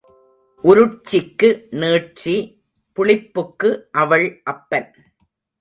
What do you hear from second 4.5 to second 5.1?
அப்பன்.